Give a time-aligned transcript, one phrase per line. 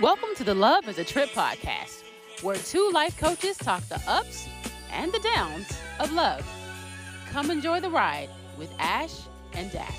[0.00, 2.04] Welcome to the Love is a Trip podcast,
[2.42, 4.48] where two life coaches talk the ups
[4.92, 6.48] and the downs of love.
[7.30, 9.22] Come enjoy the ride with Ash
[9.54, 9.98] and Daph.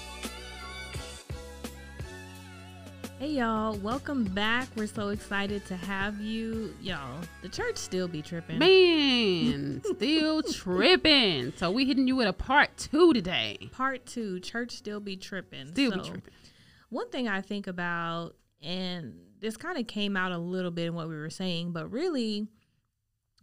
[3.19, 4.69] Hey y'all, welcome back.
[4.77, 6.73] We're so excited to have you.
[6.81, 8.57] Y'all, the church still be tripping.
[8.57, 11.51] Man, still tripping.
[11.57, 13.69] So we hitting you with a part two today.
[13.73, 15.67] Part two, church still be tripping.
[15.67, 16.33] Still be tripping.
[16.87, 20.93] One thing I think about, and this kind of came out a little bit in
[20.95, 22.47] what we were saying, but really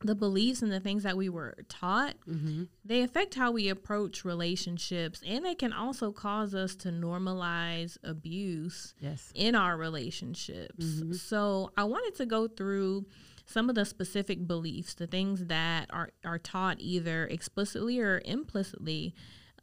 [0.04, 2.64] the beliefs and the things that we were taught, Mm-hmm.
[2.84, 8.94] they affect how we approach relationships and they can also cause us to normalize abuse
[9.00, 9.32] Yes.
[9.34, 10.84] in our relationships.
[10.84, 11.14] Mhm.
[11.14, 13.06] So I wanted to go through
[13.46, 19.14] some of the specific beliefs, the things that are, are taught either explicitly or implicitly,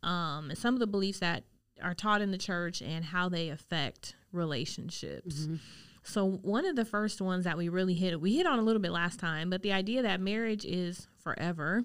[0.02, 1.44] um, some of the beliefs that
[1.82, 5.46] are taught in the church and how they affect relationships.
[5.48, 5.60] Mhm.
[6.03, 8.81] So one of the first ones that we really hit, we hit on a little
[8.81, 11.84] bit last time, but the idea that marriage is forever.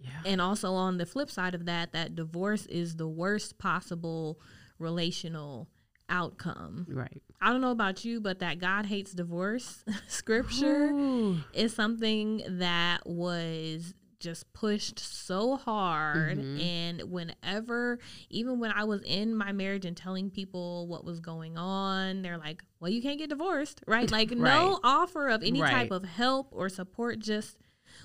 [0.00, 0.10] Yeah.
[0.24, 4.40] And also on the flip side of that, that divorce is the worst possible
[4.78, 5.68] relational
[6.08, 6.86] outcome.
[6.88, 7.22] Right.
[7.40, 11.38] I don't know about you, but that God hates divorce scripture Ooh.
[11.52, 16.38] is something that was just pushed so hard.
[16.38, 16.60] Mhm.
[16.60, 17.98] And whenever,
[18.30, 22.38] even when I was in my marriage and telling people what was going on, they're
[22.38, 24.10] like, well, you can't get divorced, right?
[24.10, 24.38] Like, Right.
[24.38, 25.72] no offer of any Right.
[25.72, 27.58] type of help or support, just,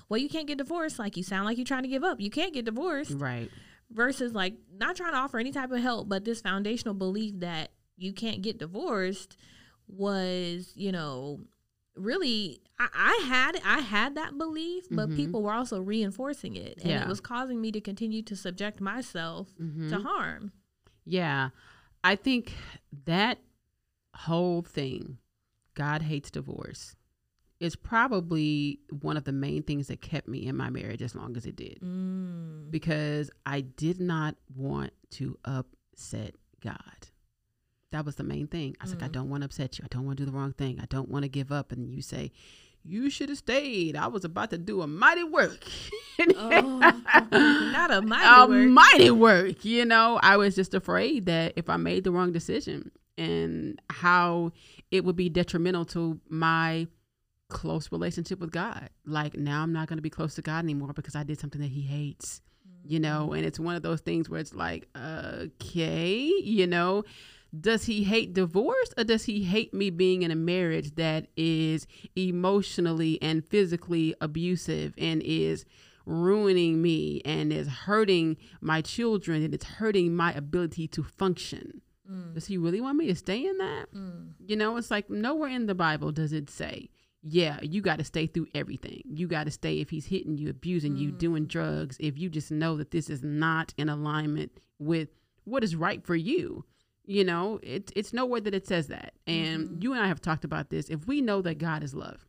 [0.08, 0.98] well, you can't get divorced.
[0.98, 2.20] Like, you sound like you're trying to give up.
[2.20, 3.50] You can't get divorced Right.
[3.90, 7.70] versus like not trying to offer any type of help, but this foundational belief that
[7.96, 9.36] you can't get divorced
[9.86, 11.40] was, you know,
[11.96, 15.16] really I, I had I had that belief, but Mhm.
[15.16, 16.78] people were also reinforcing it.
[16.82, 17.02] And Yeah.
[17.02, 19.88] it was causing me to continue to subject myself Mhm.
[19.90, 20.52] to harm.
[21.04, 21.50] Yeah.
[22.02, 22.52] I think
[23.04, 23.38] that
[24.14, 25.18] whole thing,
[25.74, 26.96] God hates divorce,
[27.60, 31.36] is probably one of the main things that kept me in my marriage as long
[31.36, 31.78] as it did.
[31.80, 32.70] Mm.
[32.70, 37.08] Because I did not want to upset God.
[37.90, 38.76] That was the main thing.
[38.80, 39.12] I was like, I Mm.
[39.12, 39.84] don't want to upset you.
[39.84, 40.80] I don't want to do the wrong thing.
[40.80, 41.70] I don't want to give up.
[41.70, 42.32] And you say,
[42.86, 43.96] You should have stayed.
[43.96, 45.64] I was about to do a mighty work.
[46.36, 46.78] Oh,
[47.72, 48.48] not a mighty work.
[48.48, 48.68] a work.
[48.68, 49.64] mighty work.
[49.64, 54.52] You know, I was just afraid that if I made the wrong decision and how
[54.92, 56.86] it would be detrimental to my
[57.48, 58.90] close relationship with God.
[59.04, 61.60] Like now I'm not going to be close to God anymore because I did something
[61.60, 62.42] that he hates.
[62.86, 63.38] You know, mm.
[63.38, 67.04] and it's one of those things where it's like, okay, you know,
[67.60, 71.86] does he hate divorce or does he hate me being in a marriage that is
[72.16, 75.64] emotionally and physically abusive and is
[76.06, 81.80] ruining me and is hurting my children and it's hurting my ability to function?
[82.10, 82.34] Mm.
[82.34, 83.86] Does he really want me to stay in that?
[83.94, 84.32] Mm.
[84.46, 86.90] You know, it's like nowhere in the Bible does it say,
[87.22, 89.02] yeah, you got to stay through everything.
[89.06, 91.18] You got to stay if he's hitting you, abusing you, Mm.
[91.18, 95.08] doing drugs, if you just know that this is not in alignment with
[95.44, 96.64] what is right for you.
[97.06, 99.12] You know, it, it's nowhere that it says that.
[99.26, 99.82] And Mhm.
[99.82, 100.88] you and I have talked about this.
[100.88, 102.26] If we know that God is love,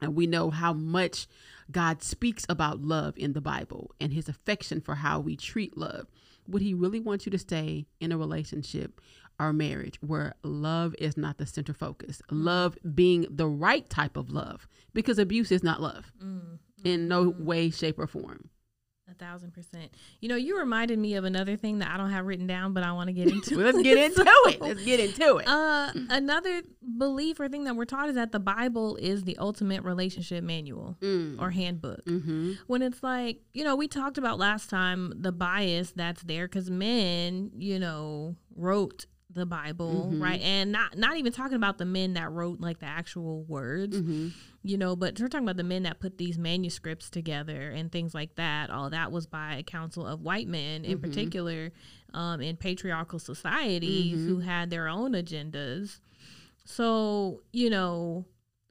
[0.00, 1.26] and we know how much
[1.70, 6.08] God speaks about love in the Bible and his affection for how we treat love,
[6.46, 9.00] would he really want you to stay in a relationship
[9.40, 12.20] or marriage where love is not the center focus?
[12.30, 16.58] Love being the right type of love, because abuse is not love Mm.
[16.82, 17.40] in no Mm.
[17.40, 18.50] way, shape, or form.
[19.20, 19.90] A thousand percent.
[20.20, 22.82] You know, you reminded me of another thing that I don't have written down, but
[22.82, 23.56] I want to get into.
[23.58, 24.60] Let's get into So, it.
[24.60, 25.46] Let's get into it.
[25.48, 26.62] Uh, another
[26.98, 30.96] belief or thing that we're taught is that the Bible is the ultimate relationship manual
[31.00, 31.40] Mm.
[31.40, 32.04] or handbook.
[32.06, 32.52] mm-hmm.
[32.66, 36.70] When it's like, you know, we talked about last time the bias that's there because
[36.70, 40.22] men, you know, wrote the Bible, Mhm.
[40.22, 40.40] right?
[40.40, 44.28] And not not even talking about the men that wrote like the actual words, Mm-hmm.
[44.62, 48.14] you know, but we're talking about the men that put these manuscripts together and things
[48.14, 48.70] like that.
[48.70, 51.02] All that was by a council of white men in Mhm.
[51.02, 51.72] particular
[52.12, 54.26] um, in patriarchal societies Mhm.
[54.28, 55.98] who had their own agendas.
[56.64, 58.26] So, you know,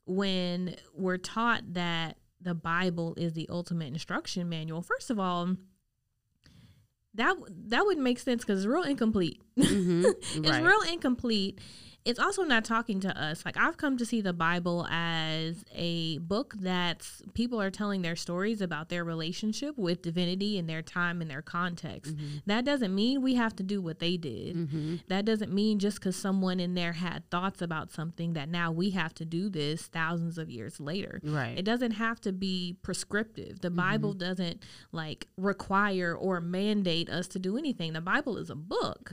[0.06, 5.56] when we're taught that the Bible is the ultimate instruction manual, first of all,
[7.15, 7.36] that
[7.68, 9.42] that would make sense because it's real incomplete.
[9.57, 10.06] Mm-hmm.
[10.21, 10.63] it's right.
[10.63, 11.60] real incomplete.
[12.06, 13.46] It's also not talking to us.
[13.46, 18.16] Like I've come to see the Bible as a book that's people are telling their
[18.18, 22.16] stories about their relationship with divinity and their time and their context.
[22.18, 22.42] Mhm.
[22.46, 24.56] That doesn't mean we have to do what they did.
[24.56, 25.00] Mhm.
[25.08, 28.90] That doesn't mean just because someone in there had thoughts about something that now we
[28.90, 31.22] have to do this thousands of years later.
[31.24, 31.58] Right.
[31.58, 33.62] It doesn't have to be prescriptive.
[33.62, 34.62] The Bible doesn't
[34.92, 37.94] like require or mandate us to do anything.
[37.94, 39.12] The Bible is a book.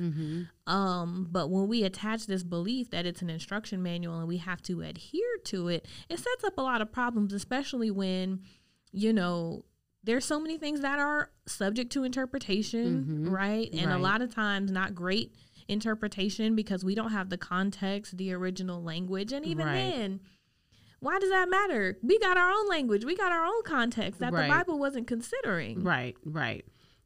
[0.70, 0.76] Mm-hmm.
[0.76, 4.62] Um, but when we attach this belief that it's an instruction manual and we have
[4.62, 8.40] to adhere to it, it sets up a lot of problems, especially when,
[8.92, 9.64] you know,
[10.02, 13.30] there's so many things that are subject to interpretation, Mhm.
[13.30, 13.68] right?
[13.74, 15.34] And a lot of times not great
[15.68, 19.32] interpretation because we don't have the context, the original language.
[19.32, 19.74] And even Right.
[19.74, 20.20] then,
[21.00, 21.98] why does that matter?
[22.02, 24.48] We got our own language, we got our own context that Right.
[24.48, 25.82] the Bible wasn't considering.
[25.82, 26.64] Right, right.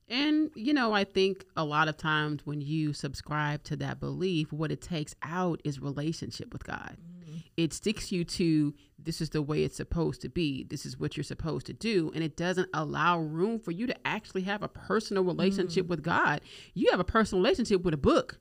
[0.08, 4.52] And, you know, I think a lot of times when you subscribe to that belief,
[4.52, 6.96] what it takes out is relationship with God.
[7.56, 11.16] It sticks you to this is the way it's supposed to be, this is what
[11.16, 12.10] you're supposed to do.
[12.14, 16.40] And it doesn't allow room for you to actually have a personal relationship with God.
[16.74, 18.38] You have a personal relationship with a book,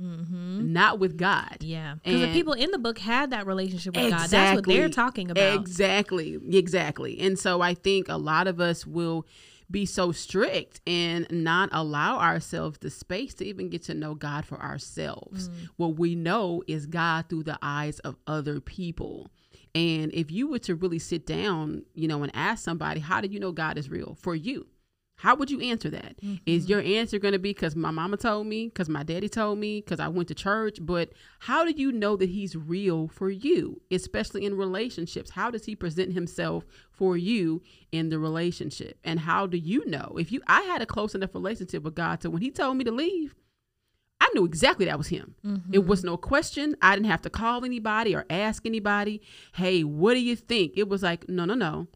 [0.00, 0.72] Mm-hmm.
[0.72, 1.56] not with God.
[1.60, 4.28] Yeah, because the people in the book had that relationship with God.
[4.28, 5.56] That's what they're talking about.
[5.56, 6.38] Exactly.
[6.52, 7.18] Exactly.
[7.18, 9.26] And so I think a lot of us will
[9.70, 14.46] be so strict and not allow ourselves the space to even get to know God
[14.46, 15.48] for ourselves.
[15.48, 15.68] Mm.
[15.76, 19.30] What we know is God through the eyes of other people.
[19.74, 23.28] And if you were to really sit down, you know, and ask somebody, how do
[23.28, 24.66] you know God is real for you?
[25.18, 26.14] How would you answer that?
[26.46, 26.70] Is mm-hmm.
[26.70, 29.80] your answer going to be because my mama told me, because my daddy told me,
[29.80, 30.78] because I went to church?
[30.80, 31.10] But
[31.40, 35.30] how do you know that he's real for you, especially in relationships?
[35.30, 38.96] How does he present himself for you in the relationship?
[39.02, 40.14] And how do you know?
[40.18, 42.84] If you, I had a close enough relationship with God, so when he told me
[42.84, 43.34] to leave,
[44.20, 45.34] I knew exactly that was him.
[45.72, 46.10] It was mm-hmm.
[46.10, 46.76] no question.
[46.80, 49.20] I didn't have to call anybody or ask anybody,
[49.54, 50.74] hey, what do you think?
[50.76, 51.88] It was like, no, no, no.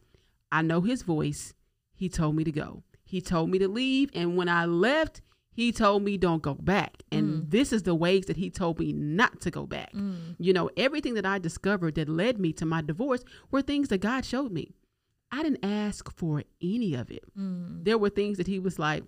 [0.51, 1.55] I know his voice.
[1.95, 2.83] He told me to go.
[3.13, 4.09] He told me to leave.
[4.15, 5.21] And when I left,
[5.53, 7.03] he told me don't go back.
[7.13, 7.51] And mm.
[7.51, 9.93] this is the ways that he told me not to go back.
[9.93, 10.37] Mm.
[10.39, 13.99] You know, everything that I discovered that led me to my divorce were things that
[13.99, 14.71] God showed me.
[15.31, 17.25] I didn't ask for any of it.
[17.39, 17.85] Mm.
[17.85, 19.05] There were things that he was like,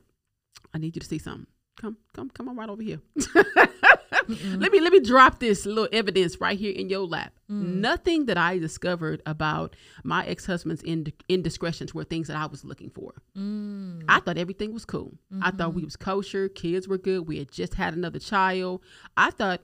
[0.74, 1.46] I need you to see something.
[1.80, 3.00] Come, come, come on right over here.
[4.28, 7.32] let me let me drop this little evidence right here in your lap.
[7.50, 7.76] Mm.
[7.76, 12.64] Nothing that I discovered about my ex husband's ind- indiscretions were things that I was
[12.64, 13.14] looking for.
[13.36, 14.04] Mm.
[14.08, 15.18] I thought everything was cool.
[15.42, 15.86] I thought we mm-hmm.
[15.86, 17.26] was kosher, kids were good.
[17.26, 18.82] We had just had another child.
[19.16, 19.60] I thought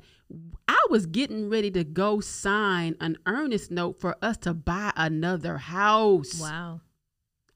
[0.68, 5.58] I was getting ready to go sign an earnest note for us to buy another
[5.58, 6.40] house.
[6.40, 6.80] Wow.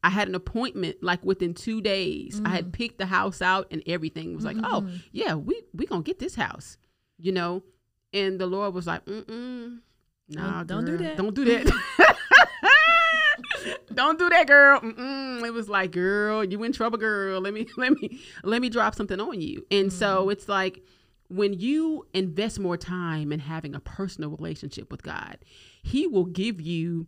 [0.05, 2.41] I had an appointment like within two days.
[2.45, 5.87] I had picked the house out and everything It was like, oh yeah, we we
[5.87, 6.77] gonna get this house,
[7.19, 7.63] you know.
[8.13, 9.79] And the Lord was like, mm mm,
[10.29, 11.65] nah, Don't- don't do that." Don't do that.
[13.95, 14.81] don't do that, girl.
[14.81, 15.43] Mm-mm.
[15.45, 17.41] It was like, girl, you in trouble, girl.
[17.41, 19.65] Let me let me let me drop something on you.
[19.71, 20.83] And so it's like
[21.29, 25.39] when you invest more time in having a personal relationship with God,
[25.83, 27.07] He will give you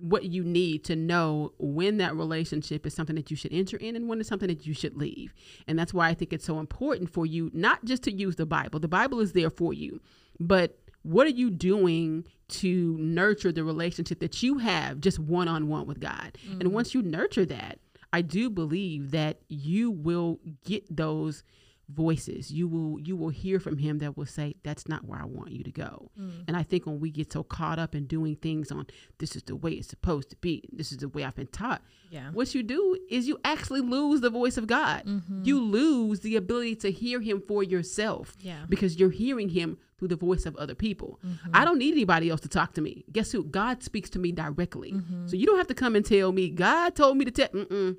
[0.00, 3.96] what you need to know when that relationship is something that you should enter in
[3.96, 5.34] and when it's something that you should leave.
[5.66, 8.46] And that's why I think it's so important for you not just to use the
[8.46, 8.80] Bible.
[8.80, 10.00] The Bible is there for you,
[10.40, 15.68] but what are you doing to nurture the relationship that you have just one on
[15.68, 16.36] one with God?
[16.50, 16.72] And mm.
[16.72, 17.78] once you nurture that,
[18.12, 21.44] I do believe that you will get those
[21.88, 22.50] voices.
[22.50, 25.52] You will you will hear from him that will say that's not where i want
[25.52, 26.10] you to go.
[26.20, 26.44] Mm.
[26.46, 28.86] And i think when we get so caught up in doing things on
[29.18, 30.68] this is the way it's supposed to be.
[30.72, 31.82] This is the way i've been taught.
[32.10, 32.30] Yeah.
[32.32, 35.04] what you do is you actually lose the voice of god.
[35.06, 35.44] Mm-hmm.
[35.44, 38.64] You lose the ability to hear him for yourself Yeah.
[38.68, 41.18] because you're hearing him through the voice of other people.
[41.26, 41.50] Mm-hmm.
[41.54, 43.04] I don't need anybody else to talk to me.
[43.10, 43.42] Guess who?
[43.44, 44.92] God speaks to me directly.
[44.92, 45.26] Mm-hmm.
[45.26, 47.96] So you don't have to come and tell me god told me to tell Mm-mm.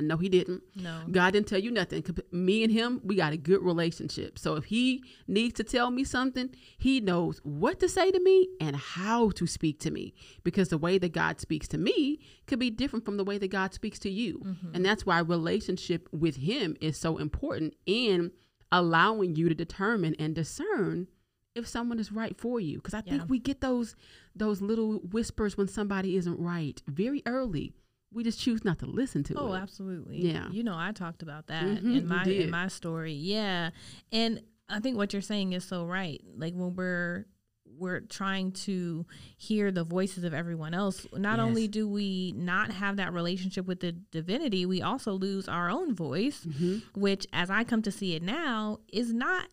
[0.00, 1.02] No he didn't No.
[1.10, 2.04] God didn't tell you nothing.
[2.30, 4.38] Me and him, we got a good relationship.
[4.38, 8.48] So if he needs to tell me something, he knows what to say to me
[8.60, 10.14] and how to speak to me.
[10.44, 13.48] Because the way that God speaks to me could be different from the way that
[13.50, 14.38] God speaks to you.
[14.44, 14.74] Mm-hmm.
[14.74, 18.30] And that's why relationship with him is so important in
[18.70, 21.08] allowing you to determine and discern
[21.54, 22.76] if someone is right for you.
[22.76, 23.18] Because I Yeah.
[23.18, 23.96] think we get those
[24.36, 27.72] those little whispers when somebody isn't right very early.
[28.12, 29.38] We just choose not to listen to it.
[29.38, 29.58] Oh, it.
[29.58, 30.18] absolutely.
[30.32, 30.48] Yeah.
[30.50, 33.12] You know, I talked about that Mhm, in my in my story.
[33.12, 33.70] Yeah.
[34.12, 36.22] And I think what you're saying is so right.
[36.36, 37.26] Like when we're
[37.66, 41.46] we're trying to hear the voices of everyone else, not Yes.
[41.46, 45.94] only do we not have that relationship with the divinity, we also lose our own
[45.94, 46.82] voice, Mhm.
[46.96, 49.48] which as I come to see it now is not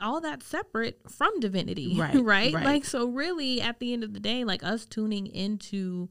[0.00, 2.64] all that separate from divinity Right, right right.
[2.64, 6.10] like so really at the end of the day like us tuning into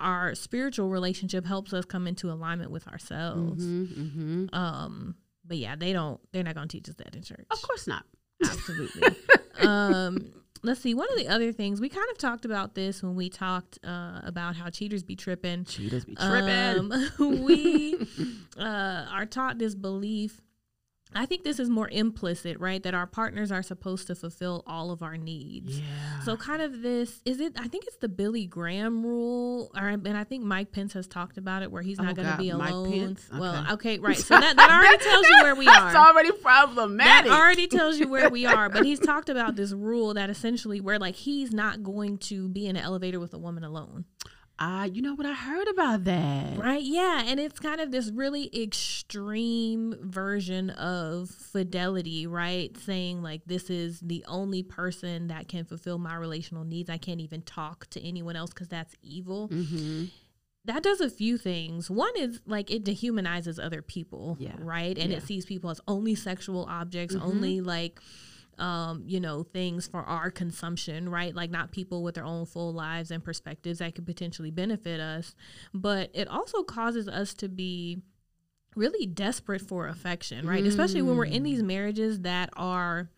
[0.00, 4.02] our spiritual relationship helps us come into alignment with ourselves Mm-hmm,
[4.48, 4.54] mm-hmm.
[4.54, 5.14] um
[5.44, 7.86] but yeah they don't they're not going to teach us that in church Of course
[7.86, 8.04] not.
[8.44, 9.02] absolutely
[9.60, 13.14] um let's see one of the other things we kind of talked about this when
[13.14, 16.92] we talked uh about how cheaters be tripping Cheaters be tripping.
[16.92, 17.96] um, we
[18.58, 20.40] uh, are taught this belief
[21.14, 22.80] I think this is more implicit, right?
[22.82, 25.80] That our partners are supposed to fulfill all of our needs.
[25.80, 26.20] Yeah.
[26.24, 27.54] So kind of this is it.
[27.58, 31.36] I think it's the Billy Graham rule, or and I think Mike Pence has talked
[31.36, 32.92] about it, where he's oh not Oh, going to be Mike alone.
[32.92, 33.28] Pence?
[33.32, 33.72] Well, Okay.
[33.72, 34.16] okay, right.
[34.16, 35.72] So that, that already tells you where we are.
[35.92, 36.30] That's already
[36.98, 38.68] That already tells you where we are.
[38.68, 42.66] But he's talked about this rule that essentially where like he's not going to be
[42.66, 44.04] in an elevator with a woman alone.
[44.60, 46.58] You know what I heard about that?
[46.58, 46.82] Right.
[46.82, 47.22] Yeah.
[47.26, 52.76] And it's kind of this really extreme version of fidelity, right?
[52.76, 56.90] Saying, like, this is the only person that can fulfill my relational needs.
[56.90, 59.48] I can't even talk to anyone else because that's evil.
[59.48, 60.04] Mm-hmm.
[60.66, 61.88] That does a few things.
[61.90, 64.56] One is like it dehumanizes other people, Yeah.
[64.58, 64.96] right?
[64.98, 65.16] And Yeah.
[65.18, 67.22] it sees people as only sexual objects, Mhm.
[67.22, 67.98] only like
[68.60, 71.34] um, you know, things for our consumption, right?
[71.34, 75.34] Like not people with their own full lives and perspectives that could potentially benefit us.
[75.74, 78.02] But it also causes us to be
[78.76, 80.64] really desperate for affection, right?
[80.64, 83.08] Especially when we're in these marriages that are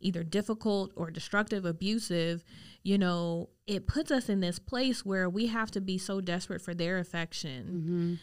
[0.00, 2.44] either difficult or destructive, abusive,
[2.82, 6.60] you know, it puts us in this place where we have to be so desperate
[6.60, 8.14] for their affection Mm-hmm.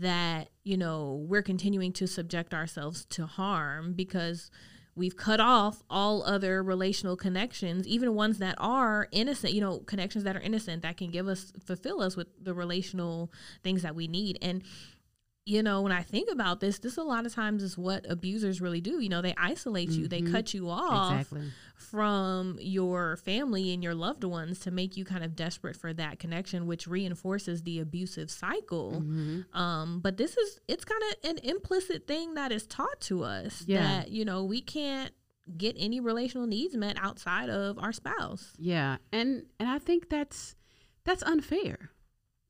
[0.00, 4.50] that you know we're continuing to subject ourselves to harm because
[4.94, 10.24] we've cut off all other relational connections even ones that are innocent you know connections
[10.24, 13.30] that are innocent that can give us fulfill us with the relational
[13.62, 14.38] things that we need.
[14.42, 14.62] And
[15.44, 18.60] you know when i think about this this a lot of times is what abusers
[18.60, 20.30] really do you know they isolate you they Mhm.
[20.30, 21.50] cut you off Exactly.
[21.74, 26.18] from your family and your loved ones to make you kind of desperate for that
[26.20, 29.44] connection which reinforces the abusive cycle Mhm.
[29.54, 33.64] um but this is it's kind of an implicit thing that is taught to us
[33.66, 33.82] Yeah.
[33.82, 35.12] that you know we can't
[35.58, 40.54] get any relational needs met outside of our spouse Yeah, and and I think that's
[41.04, 41.90] that's unfair.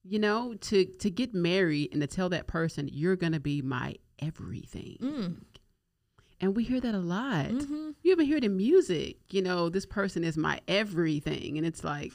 [0.05, 3.95] You know, to to get married and to tell that person you're gonna be my
[4.19, 4.99] everything.
[5.01, 5.37] Mm.
[6.41, 7.51] And we hear that a lot.
[7.51, 9.19] hmm You even hear it in music.
[9.31, 12.13] You know, this person is my everything, and it's like,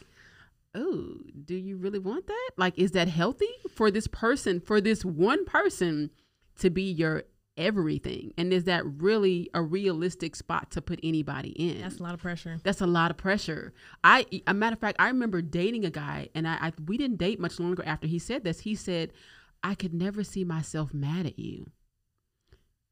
[0.75, 1.15] oh,
[1.45, 2.51] do you really want that?
[2.57, 6.11] Like, is that healthy for this person, for this one person,
[6.59, 7.23] to be your
[7.57, 8.33] everything?
[8.37, 11.81] And is that really a realistic spot to put anybody in?
[11.81, 13.73] that's a lot of pressure That's a lot of pressure.
[14.03, 17.17] I, a matter of fact, I remember dating a guy, and I, I we didn't
[17.17, 18.61] date much longer after he said this.
[18.61, 19.11] He said,
[19.63, 21.69] "I could never see myself mad at you,"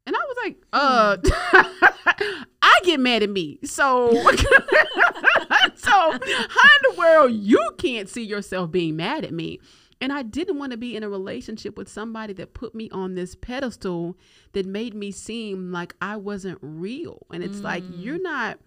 [0.06, 1.18] and I was like, "Uh,
[2.62, 4.12] I get mad at me, so
[5.76, 9.60] so how in the world you can't see yourself being mad at me?"
[10.02, 13.16] And I didn't want to be in a relationship with somebody that put me on
[13.16, 14.18] this pedestal
[14.52, 17.26] that made me seem like I wasn't real.
[17.32, 18.04] And it's like, Mm.
[18.04, 18.60] you're not,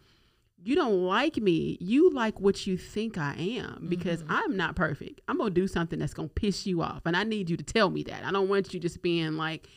[0.64, 1.76] you don't like me.
[1.80, 4.32] You like what you think I am because Mm-hmm.
[4.32, 5.20] I'm not perfect.
[5.28, 7.02] I'm going to do something that's going to piss you off.
[7.04, 8.24] And I need you to tell me that.
[8.24, 9.68] I don't want you just being like,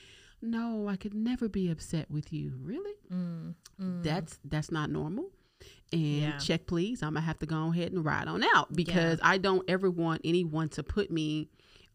[0.41, 2.53] no, I could never be upset with you.
[2.63, 2.96] Really?
[3.13, 3.53] mm.
[3.79, 4.03] Mm.
[4.03, 5.29] That's that's not normal.
[5.93, 6.38] And Yeah.
[6.38, 7.03] check please.
[7.03, 10.21] I'm gonna have to go ahead and ride on out because I don't ever want
[10.24, 11.50] anyone to put me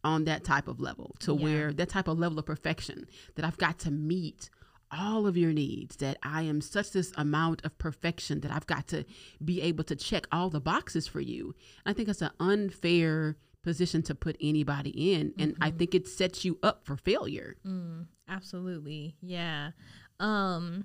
[0.04, 1.42] on that type of level to Yeah.
[1.42, 4.50] where that type of level of perfection that I've got to meet
[4.92, 8.86] all of your needs that I am such this amount of perfection that I've got
[8.88, 9.04] to
[9.44, 11.56] be able to check all the boxes for you.
[11.84, 16.44] I think it's an unfair position to put anybody in and I think it sets
[16.44, 17.56] you up for failure.
[17.66, 19.16] Mm, absolutely.
[19.20, 19.72] Yeah.
[20.20, 20.84] Um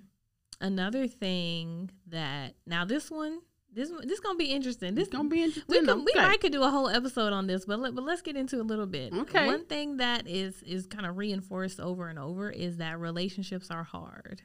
[0.62, 3.40] another thing that now this one
[3.74, 4.96] this this going to be interesting.
[4.96, 5.64] This It's gonna be interesting.
[5.82, 8.22] we can, we might could do a whole episode on this, but let, but let's
[8.22, 9.14] get into a little bit.
[9.14, 9.46] Okay.
[9.46, 13.84] One thing that is is kind of reinforced over and over is that relationships are
[13.84, 14.42] hard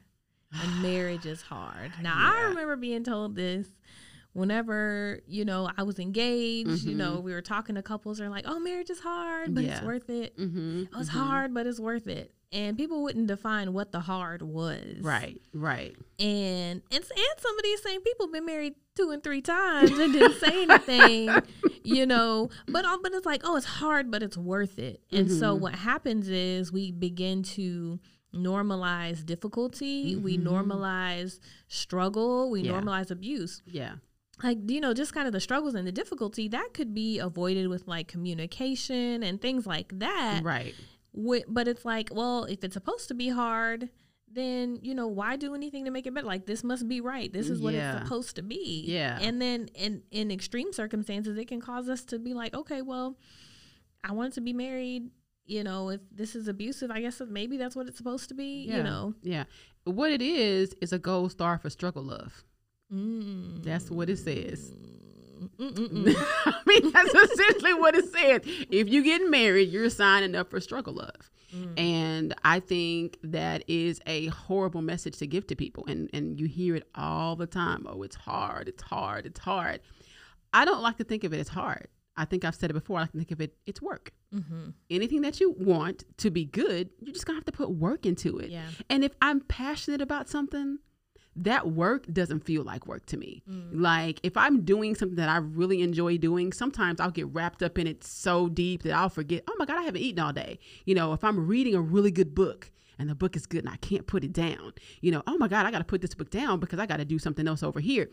[0.52, 1.90] and marriage is hard.
[2.00, 3.66] Now I remember being told this
[4.32, 6.84] whenever you know I was engaged.
[6.84, 6.98] You Mhm.
[6.98, 10.08] know we were talking to couples and like, oh, marriage is hard, but it's worth
[10.10, 10.36] it.
[10.38, 12.32] mm-hmm, Oh, it's hard, but it's worth it.
[12.52, 14.98] And people wouldn't define what the hard was.
[15.00, 15.94] Right, right.
[16.18, 17.04] And and, and
[17.38, 21.42] some of these same people been married two and three times and didn't say anything,
[21.82, 22.48] you know.
[22.68, 25.02] But um, but it's like, oh, it's hard, but it's worth it.
[25.12, 25.60] And so Mhm.
[25.60, 27.98] what happens is we begin to
[28.32, 30.44] normalize difficulty, we Mhm.
[30.44, 32.72] normalize struggle, we Yeah.
[32.80, 33.96] normalize abuse Yeah.
[34.42, 37.68] like you know just kind of the struggles and the difficulty that could be avoided
[37.68, 40.74] with like communication and things like that Right.
[41.16, 43.88] But it's like well if it's supposed to be hard
[44.30, 47.32] then you know why do anything to make it better like this must be right
[47.32, 47.94] this is what Yeah.
[47.96, 49.18] it's supposed to be Yeah.
[49.20, 53.16] and then in in extreme circumstances it can cause us to be like okay well
[54.04, 55.10] i want to be married
[55.46, 58.66] you know if this is abusive i guess maybe that's what it's supposed to be
[58.68, 58.76] Yeah.
[58.78, 59.44] you know Yeah.
[59.84, 62.44] What it is is a gold star for struggle love.
[62.92, 63.62] mm.
[63.62, 64.72] That's what it says.
[65.58, 68.40] I mean, that's essentially what it says.
[68.70, 71.30] If you get married, you're signing up for struggle love.
[71.54, 71.80] Mm.
[71.80, 75.84] And I think that is a horrible message to give to people.
[75.86, 77.86] And and you hear it all the time.
[77.88, 79.80] Oh, it's hard, it's hard, it's hard.
[80.52, 81.88] I don't like to think of it as hard.
[82.16, 82.98] I think I've said it before.
[82.98, 84.12] I like to think of it, it's work.
[84.34, 84.70] Mm-hmm.
[84.90, 88.38] Anything that you want to be good, you're just gonna have to put work into
[88.38, 88.50] it.
[88.50, 88.66] Yeah.
[88.88, 90.78] And if I'm passionate about something,
[91.36, 93.42] that work doesn't feel like work to me.
[93.48, 93.68] Mm.
[93.72, 97.78] Like if I'm doing something that I really enjoy doing, sometimes I'll get wrapped up
[97.78, 100.58] in it so deep that I'll forget, oh my God, I haven't eaten all day.
[100.84, 103.72] You know, if I'm reading a really good book and the book is good and
[103.72, 106.14] I can't put it down, you know, oh my God, I got to put this
[106.14, 108.08] book down because I got to do something else over here.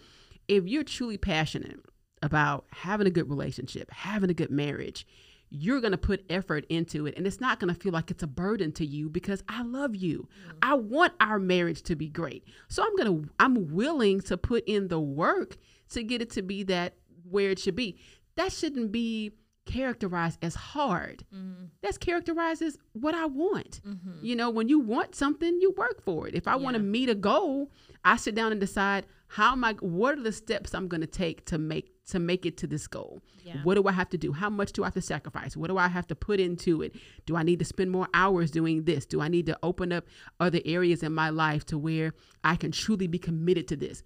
[0.48, 1.80] If you're truly passionate
[2.22, 5.08] about having a good relationship, having a good marriage,
[5.56, 8.24] you're going to put effort into it and it's not going to feel like it's
[8.24, 10.28] a burden to you because I love you.
[10.48, 10.58] Mm-hmm.
[10.64, 12.44] I want our marriage to be great.
[12.70, 15.58] So I'm going to I'm willing to put in the work
[15.90, 16.96] to get it to be that
[17.30, 18.00] where it should be.
[18.36, 19.34] That shouldn't be
[19.66, 21.24] characterized as hard.
[21.34, 21.66] Mm-hmm.
[21.84, 23.82] That's characterized as what I want.
[23.88, 24.26] Mm-hmm.
[24.26, 26.34] You know, when you want something, you work for it.
[26.34, 26.64] If I yeah.
[26.64, 27.70] want to meet a goal,
[28.04, 31.08] I sit down and decide how am I what are the steps I'm going to
[31.08, 33.24] take to make to make it to this goal?
[33.44, 33.64] Yeah.
[33.64, 34.32] What do I have to do?
[34.32, 35.58] How much do I have to sacrifice?
[35.58, 36.96] What do I have to put into it?
[37.26, 39.08] Do I need to spend more hours doing this?
[39.08, 40.06] Do I need to open up
[40.40, 42.14] other areas in my life to where
[42.44, 44.04] I can truly be committed to this?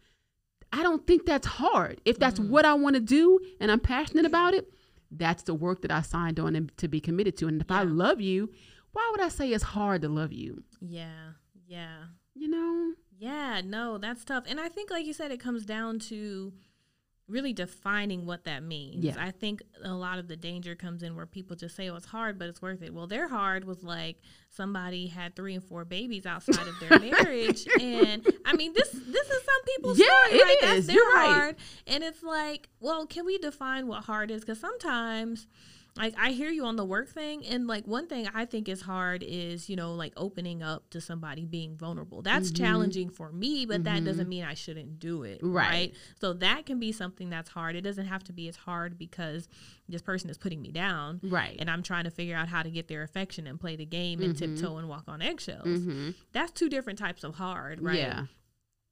[0.71, 1.99] I don't think that's hard.
[2.05, 2.47] If that's mm.
[2.47, 4.71] what I want to do and I'm passionate about it,
[5.11, 7.49] that's the work that I signed on and to be committed to.
[7.49, 7.81] And if yeah.
[7.81, 8.49] I love you,
[8.93, 10.63] why would I say it's hard to love you?
[10.79, 11.31] Yeah.
[11.67, 11.97] Yeah.
[12.33, 12.93] You know?
[13.17, 14.43] Yeah, no, that's tough.
[14.47, 16.53] And I think like you said it comes down to
[17.27, 19.03] really defining what that means.
[19.03, 19.15] Yeah.
[19.19, 22.05] I think a lot of the danger comes in where people just say, "Oh, it's
[22.05, 24.17] hard, but it's worth it." Well, their hard was like
[24.49, 29.27] somebody had three and four babies outside of their marriage, and I mean, this this
[29.27, 30.57] is some people's yeah, story, it right?
[30.63, 30.69] Is.
[30.69, 31.55] That's their You're hard, right.
[31.87, 34.41] and it's like, well, can we define what hard is?
[34.41, 35.47] Because sometimes
[35.97, 38.81] like I hear you on the work thing and like one thing I think is
[38.81, 42.21] hard is, you know, like opening up to somebody being vulnerable.
[42.21, 42.63] That's mm-hmm.
[42.63, 43.95] challenging for me, but mm-hmm.
[43.95, 45.39] that doesn't mean I shouldn't do it.
[45.41, 45.69] Right.
[45.69, 45.93] right.
[46.19, 47.75] So that can be something that's hard.
[47.75, 49.47] It doesn't have to be as hard because
[49.89, 51.19] this person is putting me down.
[51.23, 51.55] Right.
[51.59, 54.19] And I'm trying to figure out how to get their affection and play the game
[54.19, 54.29] mm-hmm.
[54.29, 55.67] and tiptoe and walk on eggshells.
[55.67, 56.11] Mm-hmm.
[56.31, 57.97] That's two different types of hard, right?
[57.97, 58.25] Yeah.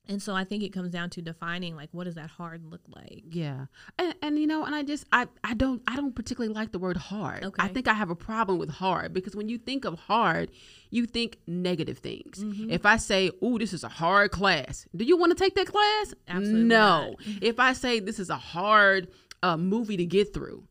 [0.07, 2.81] And so I think it comes down to defining like what does that hard look
[2.87, 3.23] like?
[3.29, 3.65] Yeah.
[3.97, 6.79] And, and you know, and I just I I don't I don't particularly like the
[6.79, 7.43] word hard.
[7.43, 7.63] Okay.
[7.63, 10.51] I think I have a problem with hard because when you think of hard,
[10.89, 12.43] you think negative things.
[12.43, 12.69] Mm-hmm.
[12.69, 15.67] If I say, "Oh, this is a hard class." Do you want to take that
[15.67, 16.13] class?
[16.27, 17.15] Absolutely no.
[17.41, 19.07] if I say this is a hard
[19.43, 20.67] uh, movie to get through,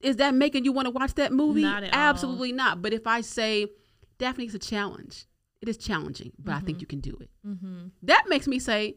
[0.00, 1.62] is that making you want to watch that movie?
[1.62, 2.56] Not Absolutely all.
[2.56, 2.82] not.
[2.82, 3.68] But if I say,
[4.18, 5.26] Daphne, it's a challenge
[5.62, 6.58] it is challenging, but mm-hmm.
[6.58, 7.30] I think you can do it.
[7.46, 7.86] Mm-hmm.
[8.02, 8.96] That makes me say,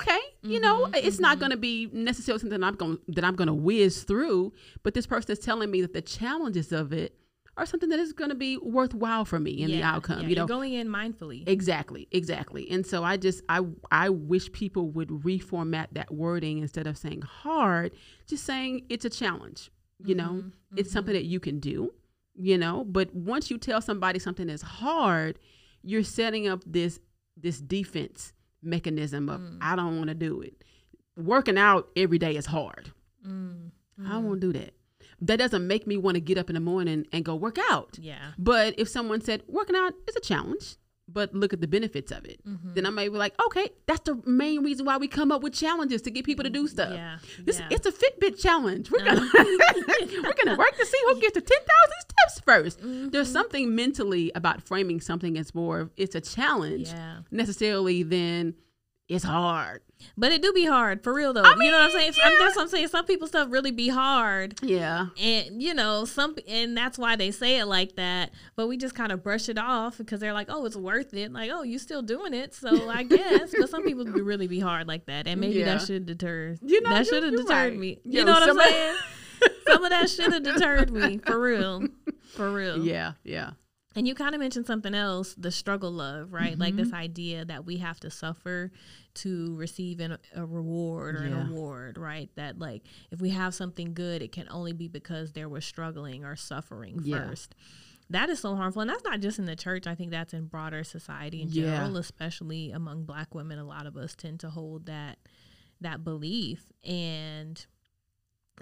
[0.00, 0.94] okay, you know, mm-hmm.
[0.96, 1.40] it's not mm-hmm.
[1.40, 4.94] going to be necessarily something that I'm going that I'm going to whiz through, but
[4.94, 7.16] this person is telling me that the challenges of it
[7.56, 10.22] are something that is going to be worthwhile for me in yeah, the outcome.
[10.22, 11.48] Yeah, you know, going in mindfully.
[11.48, 12.70] Exactly, exactly.
[12.70, 17.22] And so I just I I wish people would reformat that wording instead of saying
[17.22, 17.92] hard,
[18.26, 19.70] just saying it's a challenge.
[20.04, 20.78] You know, mm-hmm.
[20.78, 21.22] it's something mm-hmm.
[21.22, 21.92] that you can do.
[22.34, 25.38] You know, but once you tell somebody something is hard
[25.86, 26.98] you're setting up this
[27.36, 29.58] this defense mechanism of mm.
[29.60, 30.62] I don't want to do it.
[31.16, 32.92] Working out every day is hard.
[33.26, 33.70] Mm.
[34.00, 34.06] Mm.
[34.06, 34.74] I don't want to do that.
[35.20, 37.98] That doesn't make me want to get up in the morning and go work out.
[38.00, 38.32] Yeah.
[38.36, 40.76] But if someone said working out is a challenge,
[41.08, 42.44] but look at the benefits of it.
[42.46, 42.74] Mm-hmm.
[42.74, 45.54] Then I may be like, okay, that's the main reason why we come up with
[45.54, 46.92] challenges to get people to do stuff.
[46.92, 47.68] Yeah, this yeah.
[47.70, 48.90] it's a Fitbit challenge.
[48.90, 53.08] We're gonna we're gonna work to see who gets to ten thousand steps 1st mm-hmm.
[53.10, 57.18] There's something mentally about framing something as more of it's a challenge yeah.
[57.30, 58.54] necessarily than
[59.08, 59.82] it's hard.
[60.16, 61.42] But it do be hard for real though.
[61.42, 62.12] I mean, you know what I'm saying?
[62.16, 62.30] Yeah.
[62.38, 62.88] That's what I'm saying.
[62.88, 64.58] Some people stuff really be hard.
[64.62, 65.06] Yeah.
[65.20, 68.30] And you know, some and that's why they say it like that.
[68.56, 71.32] But we just kind of brush it off because they're like, oh, it's worth it.
[71.32, 73.54] Like, oh, you still doing it, so I guess.
[73.58, 75.76] but some people be really be hard like that, and maybe yeah.
[75.76, 76.56] that should deter.
[76.60, 77.78] You know, that should have deterred right.
[77.78, 78.00] me.
[78.04, 78.96] You Yo, know what I'm saying?
[79.66, 81.84] some of that should have deterred me for real,
[82.34, 82.84] for real.
[82.84, 83.52] Yeah, yeah.
[83.96, 86.52] And you kind of mentioned something else, the struggle love, right?
[86.52, 86.60] Mm-hmm.
[86.60, 86.96] Like this mm-hmm.
[86.96, 88.70] idea that we have to suffer
[89.14, 91.34] to receive an, a reward or yeah.
[91.34, 92.28] an award, right?
[92.36, 96.24] That like if we have something good, it can only be because there was struggling
[96.26, 97.26] or suffering yeah.
[97.26, 97.54] first.
[98.10, 98.82] That is so harmful.
[98.82, 99.86] And that's not just in the church.
[99.86, 103.58] I think that's in broader society in general, especially among black women.
[103.58, 105.18] A lot of us tend to hold that
[105.80, 106.66] that belief.
[106.84, 107.64] And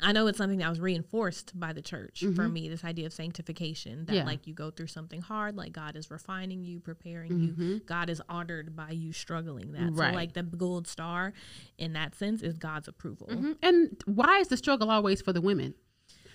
[0.03, 2.35] I know it's something that was reinforced by the church mm-hmm.
[2.35, 2.69] for me.
[2.69, 4.25] This idea of sanctification that, yeah.
[4.25, 7.63] like, you go through something hard, like God is refining you, preparing mm-hmm.
[7.63, 7.81] you.
[7.81, 9.93] God is honored by you struggling that.
[9.93, 10.11] Right.
[10.11, 11.33] So, like, the gold star
[11.79, 13.29] in that sense is God's approval.
[13.29, 13.53] Mm-hmm.
[13.63, 15.75] And why is the struggle always for the women?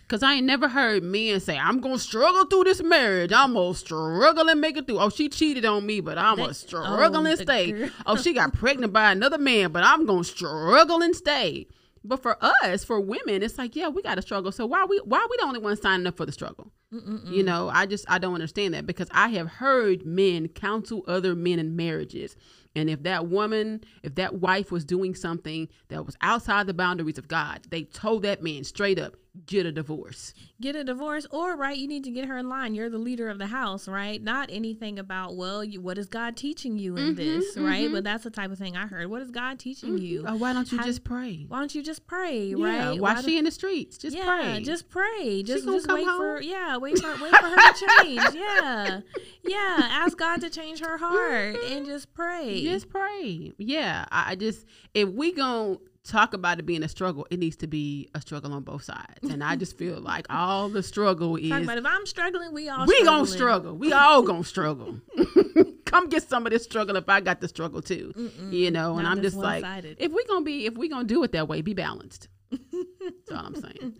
[0.07, 3.31] Cause I ain't never heard men say, I'm gonna struggle through this marriage.
[3.31, 4.97] I'm gonna struggle and make it through.
[4.97, 7.91] Oh, she cheated on me, but I'm gonna struggle oh, and stay.
[8.07, 11.67] Oh, she got pregnant by another man, but I'm gonna struggle and stay.
[12.03, 14.51] But for us, for women, it's like, yeah, we gotta struggle.
[14.51, 16.71] So why we why we the only ones signing up for the struggle?
[16.91, 21.35] You know, I just I don't understand that because I have heard men counsel other
[21.35, 22.35] men in marriages.
[22.75, 27.17] And if that woman, if that wife was doing something that was outside the boundaries
[27.17, 30.33] of God, they told that man straight up, get a divorce.
[30.59, 33.29] get a divorce or right you need to get her in line you're the leader
[33.29, 37.15] of the house right not anything about well you, what is god teaching you in
[37.15, 37.93] mm-hmm, this right mm-hmm.
[37.93, 40.03] but that's the type of thing i heard what is god teaching mm-hmm.
[40.05, 41.45] you Oh, why don't you How- just pray?
[41.47, 43.97] why don't you just pray Yeah, right why Why she in the streets?
[43.97, 44.63] Just yeah, pray.
[44.63, 45.43] just pray.
[45.43, 48.21] Just just come wait for yeah, wait for wait for her to change.
[48.33, 49.01] Yeah,
[49.43, 49.77] yeah.
[49.79, 52.63] Ask God to change her heart and just pray.
[52.63, 53.53] Just pray.
[53.57, 55.77] Yeah, I, I just if we gonna
[56.09, 59.29] talk about it being a struggle, it needs to be a struggle on both sides.
[59.29, 62.67] And I just feel like all the struggle Talk is about if I'm struggling, we
[62.67, 63.75] all we gonna struggle.
[63.75, 64.99] We all gonna struggle.
[65.85, 68.13] Come get some of this struggle if I got the struggle too.
[68.51, 69.97] You know, and I'm just just like, one-sided.
[69.99, 72.27] if we gonna be, if we gonna do it that way, be balanced.
[72.51, 73.95] That's all I'm saying.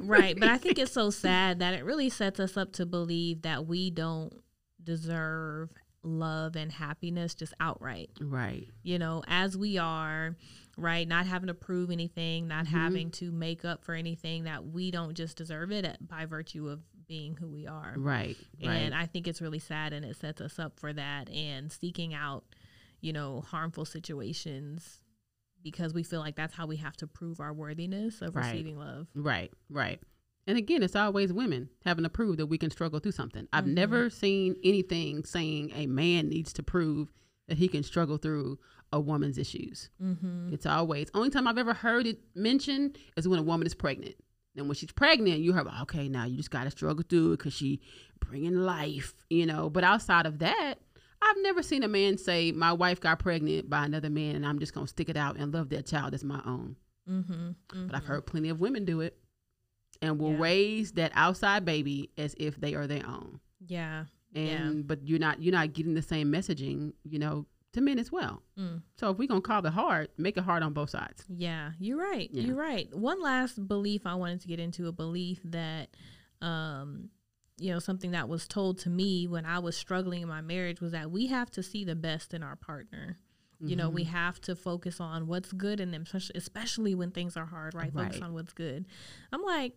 [0.00, 0.38] right.
[0.38, 3.66] But I think it's so sad that it really sets us up to believe that
[3.66, 4.32] we don't
[4.82, 5.70] deserve
[6.02, 8.10] love and happiness just outright.
[8.20, 8.68] right.
[8.82, 10.36] you know, as we are,
[10.76, 11.06] right?
[11.08, 12.76] Not having to prove anything, not Mm-hmm.
[12.76, 16.68] having to make up for anything that we don't just deserve it at, by virtue
[16.68, 17.94] of being who we are.
[17.96, 18.36] Right.
[18.62, 18.70] Right.
[18.74, 22.12] And I think it's really sad and it sets us up for that and seeking
[22.14, 22.44] out,
[23.00, 25.00] you know, harmful situations
[25.62, 28.50] because we feel like that's how we have to prove our worthiness of Right.
[28.52, 29.06] receiving love.
[29.14, 30.00] Right, right.
[30.48, 33.48] And again, it's always women having to prove that we can struggle through something.
[33.52, 37.12] I've never seen anything saying a man needs to prove
[37.48, 38.58] that he can struggle through
[38.92, 39.90] a woman's issues.
[40.02, 40.52] Mm-hmm.
[40.52, 44.14] It's always only time I've ever heard it mentioned is when a woman is pregnant.
[44.56, 47.38] And when she's pregnant, you hear, okay, now you just got to struggle through it
[47.38, 47.80] because she
[48.20, 49.68] bringing life, you know.
[49.68, 50.76] But outside of that,
[51.20, 54.58] I've never seen a man say, my wife got pregnant by another man, and I'm
[54.58, 56.76] just gonna stick it out and love that child as my own.
[57.08, 57.86] Mm-hmm.
[57.86, 59.18] But I've heard plenty of women do it
[60.02, 60.38] and will Yeah.
[60.40, 63.40] raise that outside baby as if they are their own.
[63.66, 64.04] Yeah.
[64.34, 64.82] And Yeah.
[64.86, 68.42] but you're not you're not getting the same messaging, you know, to men as well.
[68.58, 68.82] Mm.
[68.96, 71.24] So if we're gonna call it hard, make it hard on both sides.
[71.28, 72.28] Yeah, you're right.
[72.32, 72.42] Yeah.
[72.44, 72.92] You're right.
[72.94, 75.90] One last belief I wanted to get into a belief that,
[76.42, 77.10] um,
[77.58, 80.80] you know, something that was told to me when I was struggling in my marriage
[80.80, 83.16] was that we have to see the best in our partner.
[83.58, 84.12] You know, we Mm-hmm.
[84.12, 87.90] have to focus on what's good in them, especially, especially when things are hard, right?
[87.90, 88.84] Focus on what's good.
[89.32, 89.72] I'm like,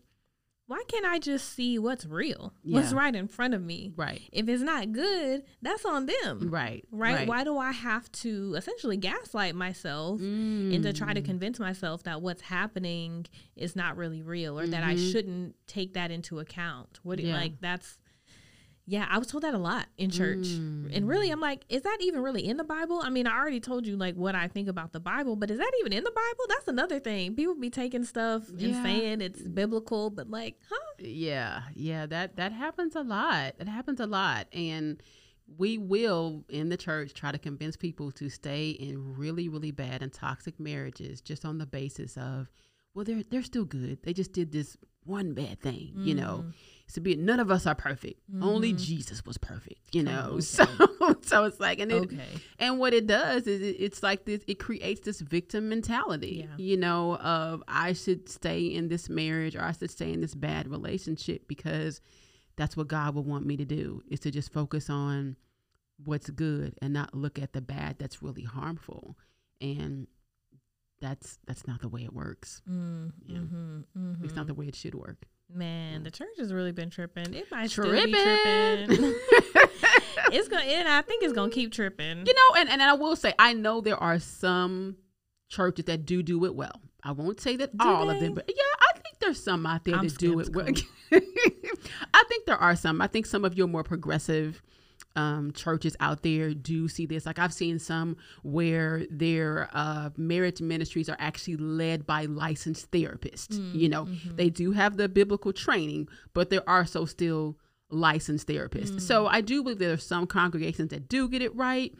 [0.70, 2.54] why can't I just see what's real?
[2.62, 3.92] What's right in front of me?
[3.96, 4.22] Right.
[4.32, 6.52] If it's not good, that's on them.
[6.52, 6.86] Right.
[6.92, 7.28] Right?
[7.28, 11.26] Why do I have to essentially gaslight myself and to try to Mm.
[11.26, 15.12] convince myself that what's happening is not really real or that I Mhm.
[15.12, 17.00] shouldn't take that into account?
[17.02, 17.38] What do you Yeah.
[17.38, 17.98] like that's
[18.90, 20.48] yeah, I was told that a lot in church.
[20.48, 20.90] Mm.
[20.96, 23.00] And really I'm like, is that even really in the Bible?
[23.04, 25.60] I mean, I already told you like what I think about the Bible, but is
[25.60, 26.46] that even in the Bible?
[26.50, 27.36] That's another thing.
[27.36, 28.84] People be taking stuff and Yeah.
[28.84, 30.94] saying it's biblical, but like, huh?
[30.98, 33.54] Yeah, yeah, that that happens a lot.
[33.60, 35.02] It happens a lot, and
[35.58, 40.02] we will in the church try to convince people to stay in really, really bad
[40.02, 42.50] and toxic marriages just on the basis of,
[42.96, 44.02] well, they're they're still good.
[44.02, 46.46] They just did this one bad thing, you know.
[46.90, 48.20] So be none of us are perfect.
[48.42, 48.80] Only Mhm.
[48.84, 50.26] Jesus was perfect, you Oh, know.
[50.34, 50.42] okay.
[50.42, 50.66] So
[51.22, 52.28] so it's like, and it, Okay.
[52.58, 56.56] and what it does is it, it's like this it creates this victim mentality Yeah.
[56.58, 60.34] you know of i should stay in this marriage or i should stay in this
[60.36, 62.02] bad relationship because
[62.58, 65.36] that's what god would want me to do is to just focus on
[66.04, 69.18] what's good and not look at the bad that's really harmful
[69.62, 70.08] and
[71.02, 73.38] that's that's not the way it works Mm, Yeah.
[73.40, 74.24] mhm, mhm.
[74.26, 77.34] it's not the way it should work Man, the church has really been tripping.
[77.34, 79.16] It might tripping still be tripping.
[80.32, 82.26] it's gonna, and I think it's gonna keep tripping.
[82.26, 84.98] You know, and, and I will say, I know there are some
[85.50, 86.80] churches that do do it well.
[87.04, 89.86] I won't say that Do all of them, but yeah, I think there's some out
[89.86, 90.68] there I'm that do it well.
[91.12, 93.02] I think there are some.
[93.02, 94.62] I think some of your more progressive
[95.20, 97.26] um, churches out there do see this.
[97.26, 103.58] Like I've seen some where their uh, marriage ministries are actually led by licensed therapists.
[103.60, 104.36] Mm, you know, mm-hmm.
[104.36, 107.58] they do have the biblical training, but there are so still
[107.90, 108.92] licensed therapists.
[108.92, 109.02] Mm.
[109.02, 111.94] So I do believe there are some congregations that do get it right,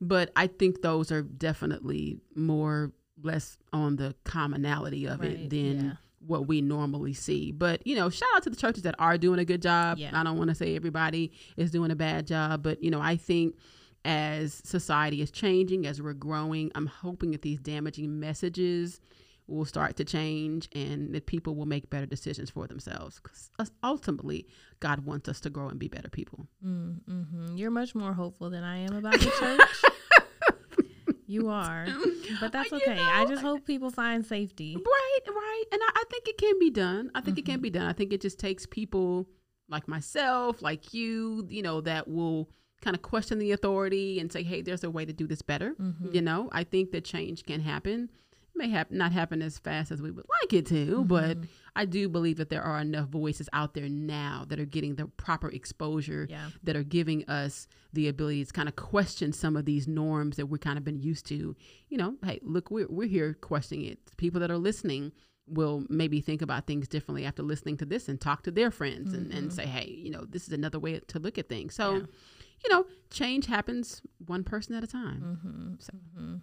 [0.00, 5.84] but I think those are definitely more less on the commonality of Right, it than
[5.84, 5.92] yeah.
[6.26, 7.52] What we normally see.
[7.52, 9.98] But you know, shout out to the churches that are doing a good job.
[9.98, 10.10] Yeah.
[10.12, 13.16] I don't want to say everybody is doing a bad job, but you know, I
[13.16, 13.56] think
[14.04, 19.00] as society is changing, as we're growing, I'm hoping that these damaging messages
[19.46, 23.20] will start to change and that people will make better decisions for themselves.
[23.20, 23.50] Because
[23.82, 24.46] ultimately,
[24.78, 26.46] God wants us to grow and be better people.
[26.64, 29.92] Mm, hmm You're much more hopeful than I am about the church.
[31.30, 31.86] You are,
[32.40, 32.96] but that's okay.
[32.96, 34.76] You know, I just hope people find safety.
[34.76, 37.10] Right, right, and I, I think it can be done.
[37.14, 37.38] I think mm-hmm.
[37.38, 37.62] it can mm-hmm.
[37.62, 37.86] be done.
[37.86, 39.26] I think it just takes people
[39.68, 42.50] like myself, like you, you know, that will
[42.82, 45.74] kind of question the authority and say, hey, there's a way to do this better.
[45.80, 46.08] Mm-hmm.
[46.12, 48.10] You know, I think that change can happen.
[48.54, 51.02] May have not happen as fast as we would like it to, mm-hmm.
[51.04, 51.38] but
[51.74, 55.06] I do believe that there are enough voices out there now that are getting the
[55.06, 56.50] proper exposure, yeah.
[56.62, 60.46] that are giving us the ability to kind of question some of these norms that
[60.46, 61.56] we're kind of been used to.
[61.88, 63.98] You know, hey, look, we're, we're here questioning it.
[64.16, 65.12] People that are listening
[65.46, 69.12] will maybe think about things differently after listening to this and talk to their friends
[69.12, 69.22] mm-hmm.
[69.22, 69.56] and, and mm-hmm.
[69.56, 71.74] say, hey, you know, this is another way to look at things.
[71.74, 72.02] So, yeah
[72.64, 75.38] you know, change happens one person at a time.
[75.44, 75.74] Mm-hmm.
[75.78, 76.40] So.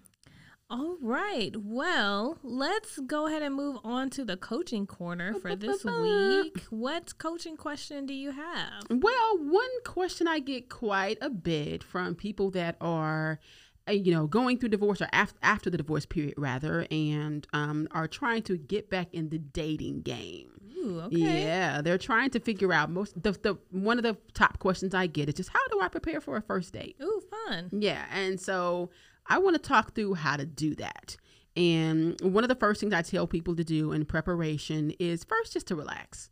[0.70, 1.56] All right.
[1.56, 6.62] Well, let's go ahead and move on to the coaching corner for this week.
[6.70, 8.84] What coaching question do you have?
[8.90, 13.40] Well, one question I get quite a bit from people that are
[13.88, 17.88] uh, you know, going through divorce or after after the divorce period rather, and um,
[17.92, 20.52] are trying to get back in the dating game.
[20.78, 21.18] Ooh, okay.
[21.18, 25.08] Yeah, they're trying to figure out most the the one of the top questions I
[25.08, 26.98] get is just how do I prepare for a first date?
[27.02, 27.70] Ooh, fun.
[27.72, 28.90] Yeah, and so
[29.28, 31.18] I want to talk through how to do that.
[31.56, 35.54] And one of the first things I tell people to do in preparation is first
[35.54, 36.30] just to relax,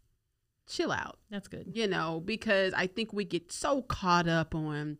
[0.67, 1.17] chill out.
[1.31, 1.71] That's good.
[1.73, 4.99] You know, because I think we get so caught up on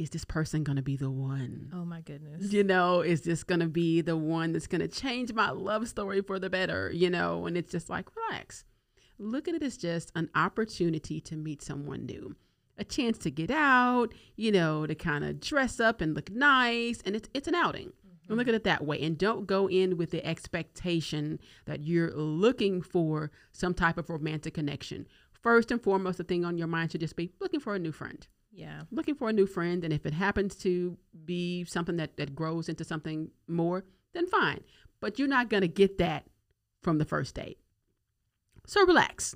[0.00, 1.70] is this person going to be the one?
[1.74, 2.50] Oh my goodness.
[2.54, 5.88] You know, is this going to be the one that's going to change my love
[5.88, 6.90] story for the better?
[6.90, 8.64] You know, and it's just like, relax.
[9.18, 12.34] Look at it as just an opportunity to meet someone new,
[12.80, 17.00] a chance to get out, you know, to kind of dress up and look nice.
[17.04, 17.88] And it's, it's an outing.
[17.88, 18.34] Mm-hmm.
[18.34, 19.00] Look at it that way.
[19.00, 24.54] And don't go in with the expectation that you're looking for some type of romantic
[24.54, 25.06] connection.
[25.32, 27.92] First and foremost, the thing on your mind should just be looking for a new
[27.92, 28.82] friend yeah.
[28.90, 29.84] Looking for a new friend.
[29.84, 34.60] And if it happens to be something that, that grows into something more, then fine.
[35.00, 36.26] But you're not going to get that
[36.82, 37.58] from the first date.
[38.66, 39.34] So relax.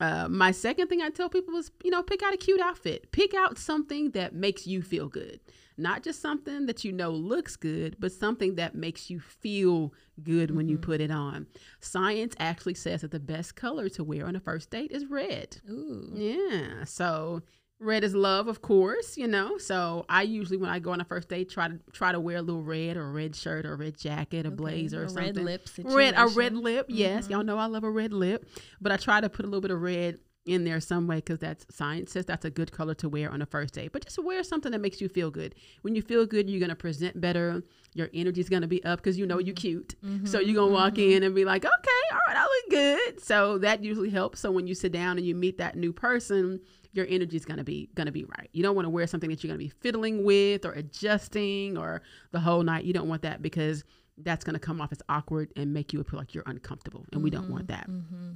[0.00, 3.10] Uh, my second thing I tell people is, you know, pick out a cute outfit.
[3.12, 5.40] Pick out something that makes you feel good.
[5.76, 10.48] Not just something that you know looks good, but something that makes you feel good
[10.48, 10.56] mm-hmm.
[10.56, 10.84] when you mm-hmm.
[10.84, 11.46] put it on.
[11.80, 15.56] Science actually says that the best color to wear on a first date is red.
[15.68, 16.12] Ooh.
[16.14, 16.84] Yeah.
[16.84, 17.42] So
[17.84, 19.58] Red is love, of course, you know.
[19.58, 22.38] So I usually, when I go on a first date, try to try to wear
[22.38, 24.56] a little red or a red shirt or a red jacket, a okay.
[24.56, 25.34] blazer or something.
[25.34, 26.86] Red lip Red, a red lip.
[26.88, 27.32] Yes, mm-hmm.
[27.32, 28.48] y'all know I love a red lip,
[28.80, 31.38] but I try to put a little bit of red in there some way because
[31.38, 33.92] that's science says that's a good color to wear on a first date.
[33.92, 35.54] But just wear something that makes you feel good.
[35.82, 37.62] When you feel good, you're gonna present better.
[37.94, 39.46] Your energy's gonna be up because you know mm-hmm.
[39.46, 39.94] you're cute.
[40.04, 40.26] Mm-hmm.
[40.26, 41.16] So you're gonna walk mm-hmm.
[41.16, 43.22] in and be like, okay, all right, I look good.
[43.22, 44.40] So that usually helps.
[44.40, 46.60] So when you sit down and you meet that new person,
[46.94, 48.48] your energy is going to be going to be right.
[48.52, 51.76] You don't want to wear something that you're going to be fiddling with or adjusting
[51.76, 52.02] or
[52.32, 52.84] the whole night.
[52.84, 53.84] You don't want that because
[54.18, 57.18] that's going to come off as awkward and make you feel like you're uncomfortable, and
[57.18, 57.90] mm-hmm, we don't want that.
[57.90, 58.32] Mm-hmm.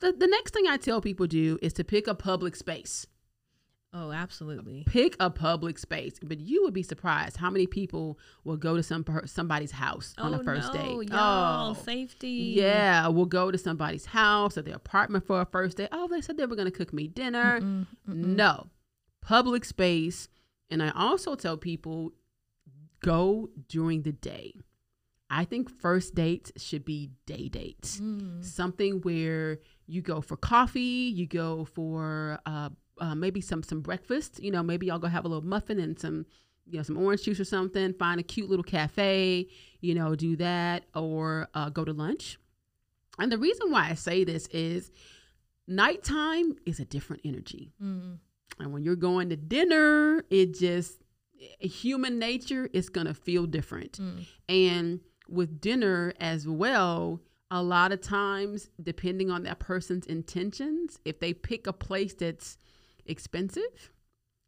[0.00, 3.06] The the next thing I tell people do is to pick a public space.
[3.92, 4.84] Oh, absolutely.
[4.86, 8.84] Pick a public space, but you would be surprised how many people will go to
[8.84, 11.10] some somebody's house on oh, a first no, date.
[11.10, 12.54] Y'all, oh, safety.
[12.56, 15.88] Yeah, we'll go to somebody's house or their apartment for a first date.
[15.90, 17.60] Oh, they said they were going to cook me dinner.
[17.60, 18.14] Mm-mm, mm-mm.
[18.14, 18.68] No,
[19.22, 20.28] public space.
[20.70, 22.12] And I also tell people
[23.02, 24.54] go during the day.
[25.30, 28.00] I think first dates should be day dates.
[28.00, 28.44] Mm.
[28.44, 34.42] Something where you go for coffee, you go for uh, uh, maybe some some breakfast.
[34.42, 36.26] You know, maybe y'all go have a little muffin and some
[36.66, 37.94] you know some orange juice or something.
[37.94, 39.48] Find a cute little cafe.
[39.80, 42.38] You know, do that or uh, go to lunch.
[43.18, 44.90] And the reason why I say this is
[45.66, 47.72] nighttime is a different energy.
[47.82, 48.18] Mm.
[48.58, 51.02] And when you're going to dinner, it just
[51.58, 53.98] human nature is going to feel different.
[53.98, 54.26] Mm.
[54.48, 61.18] And with dinner as well, a lot of times, depending on that person's intentions, if
[61.20, 62.56] they pick a place that's
[63.10, 63.90] expensive.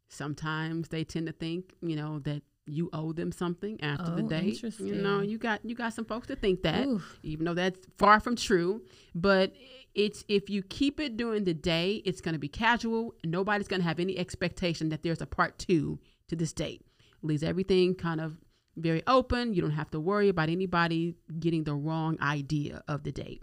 [0.09, 4.23] Sometimes they tend to think, you know, that you owe them something after oh, the
[4.23, 4.63] date.
[4.79, 7.19] You know, you got you got some folks to think that, Oof.
[7.23, 8.83] even though that's far from true.
[9.15, 9.53] But
[9.95, 13.15] it's if you keep it during the day, it's going to be casual.
[13.25, 15.99] Nobody's going to have any expectation that there's a part two
[16.29, 16.83] to this date.
[17.23, 18.37] It Leaves everything kind of
[18.77, 19.55] very open.
[19.55, 23.43] You don't have to worry about anybody getting the wrong idea of the date.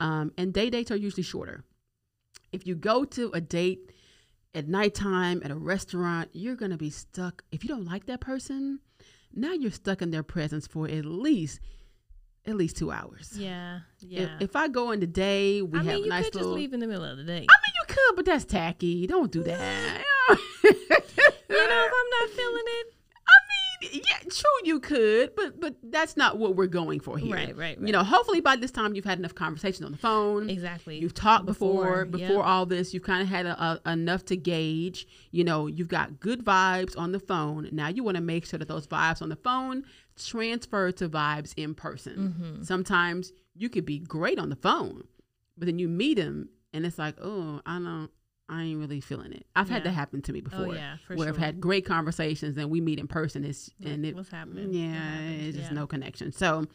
[0.00, 1.64] Um, and day dates are usually shorter.
[2.52, 3.90] If you go to a date
[4.54, 7.42] at nighttime at a restaurant, you're going to be stuck.
[7.52, 8.80] If you don't like that person,
[9.34, 11.60] now you're stuck in their presence for at least
[12.46, 13.32] at least two hours.
[13.36, 14.36] Yeah, If- yeah.
[14.40, 16.52] If, I go in the day, we I have mean, a you nice could little.
[16.52, 17.34] just leave in the middle of the day.
[17.34, 19.06] I mean, you could, but that's tacky.
[19.06, 20.04] Don't do that.
[20.64, 20.96] you know,
[21.50, 22.94] if I'm not feeling it,
[23.80, 27.34] yeah, true, you could, but but that's not what we're going for here.
[27.34, 30.50] Right, right, You know, hopefully by this time you've had enough conversation on the phone.
[30.50, 30.98] exactly.
[30.98, 32.44] You've talked before Before, before, yep.
[32.44, 32.92] all this.
[32.92, 35.06] You've kind of had a, a, enough to gauge.
[35.30, 37.68] You know, you've got good vibes on the phone.
[37.72, 39.84] Now you want to make sure that those vibes on the phone
[40.16, 42.34] transfer to vibes in person.
[42.36, 42.62] Mm-hmm.
[42.64, 45.04] Sometimes you could be great on the phone,
[45.56, 48.10] but then you meet them and it's like, oh, I don't,
[48.48, 49.46] I ain't really feeling it.
[49.54, 50.66] I've had that happen to me oh, before.
[50.68, 51.34] Oh yeah, for where sure.
[51.34, 53.44] I've had great conversations and we meet in person.
[53.44, 54.72] It's Like, and it what's happening?
[54.72, 55.40] Yeah, happened?
[55.42, 55.76] it's just Yeah.
[55.76, 56.32] no connection.
[56.32, 56.66] So,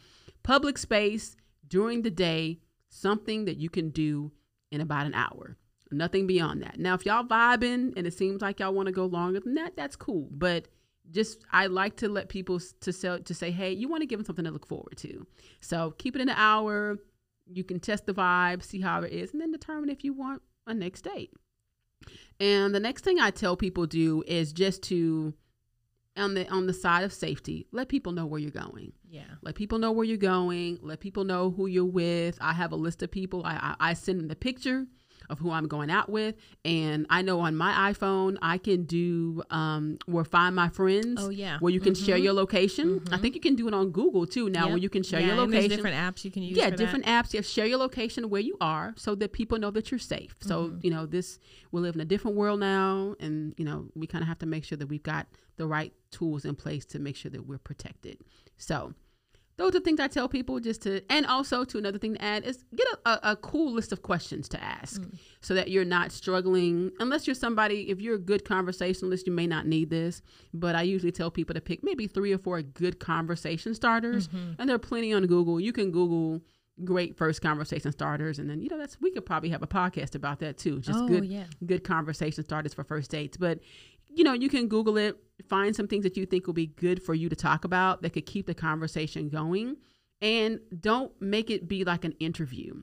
[0.44, 1.36] public space
[1.68, 2.60] during the day,
[2.90, 4.32] something that you can do
[4.72, 5.58] in about an hour.
[5.92, 6.80] Nothing beyond that.
[6.80, 9.76] Now, if y'all vibing and it seems like y'all want to go longer than that,
[9.76, 10.28] that's cool.
[10.32, 10.68] But
[11.12, 14.20] just I like to let people to sell to say, hey, you want to give
[14.20, 15.26] them something to look forward to.
[15.60, 16.98] So keep it in an hour.
[17.46, 20.42] You can test the vibe, see how it is, and then determine if you want
[20.66, 21.32] a next date.
[22.40, 25.34] And the next thing I tell people do is just to
[26.16, 28.94] on the on the side of safety, let people know where you're going.
[29.10, 29.24] Yeah.
[29.42, 30.80] Let people know where you're going.
[30.82, 32.38] Let people know who you're with.
[32.42, 33.44] I have a list of people.
[33.46, 34.86] I I, I send them the picture
[35.30, 39.42] of who I'm going out with, and I know on my iPhone I can do
[39.50, 41.20] um where find my friends.
[41.22, 41.58] Oh yeah.
[41.60, 42.24] Where you can share Mhm.
[42.24, 43.02] your location.
[43.12, 43.22] I Mhm.
[43.22, 45.36] think you can do it on Google too now, where you can share yeah, your
[45.38, 46.58] location different apps you can use.
[46.58, 47.26] yeah different That.
[47.26, 50.36] apps yeah share your location where you are so that people know that you're safe
[50.42, 50.84] so Mhm.
[50.84, 51.40] you know this
[51.72, 54.46] we live in a different world now and you know we kind of have to
[54.46, 57.58] make sure that we've got the right tools in place to make sure that we're
[57.58, 58.18] protected
[58.58, 58.94] so
[59.58, 62.44] those are things I tell people just to, and also to another thing to add
[62.44, 65.18] is get a, a, a cool list of questions to ask Mm.
[65.42, 66.92] so that you're not struggling.
[67.00, 70.22] Unless you're somebody, if you're a good conversationalist, you may not need this.
[70.54, 74.56] But I usually tell people to pick maybe three or four good conversation starters, Mhm.
[74.60, 75.60] and there are plenty on Google.
[75.60, 76.42] You can Google
[76.84, 80.16] great first conversation starters, and then you know that's we could probably have a podcast
[80.16, 80.80] about that too.
[80.80, 81.44] Just oh good yeah.
[81.66, 83.38] good conversation starters for first dates.
[83.38, 83.60] But
[84.16, 85.18] you know, you can Google it,
[85.50, 88.12] find some things that you think will be good for you to talk about that
[88.12, 89.78] could keep the conversation going.
[90.22, 92.82] And don't make it be like an interview.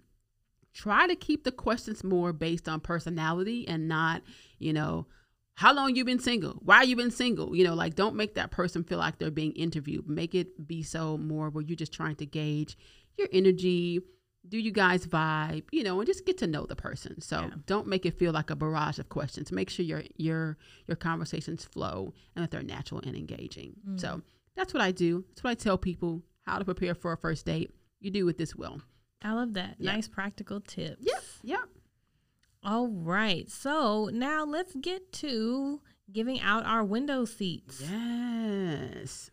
[0.74, 4.22] Try to keep the questions more based on personality and not,
[4.58, 5.06] you know,
[5.54, 6.60] how long you been single?
[6.62, 7.54] Why you been single?
[7.56, 10.08] You know, like don't make that person feel like they're being interviewed.
[10.08, 12.76] Make it be so more where you're just trying to gauge
[13.18, 14.00] your energy,
[14.48, 17.50] do you guys vibe you know and just get to know the person so Yeah.
[17.66, 21.64] don't make it feel like a barrage of questions make sure your your your conversations
[21.64, 24.00] flow and that they're natural and engaging Mm.
[24.00, 24.22] so
[24.56, 27.44] that's what i do that's what i tell people how to prepare for a first
[27.46, 28.80] date you do with this well
[29.22, 29.76] I love that.
[29.78, 29.92] Yeah.
[29.92, 30.96] Nice practical tips.
[31.02, 31.68] yep yep
[32.62, 33.50] All right.
[33.50, 37.82] So now let's get to giving out our window seats.
[37.82, 39.30] yes